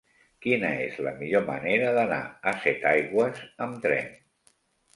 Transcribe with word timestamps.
Quina 0.45 0.69
és 0.85 0.95
la 1.07 1.13
millor 1.19 1.43
manera 1.49 1.93
d'anar 1.99 2.19
a 2.51 2.55
Setaigües 2.65 3.45
amb 3.69 3.81
tren? 3.87 4.13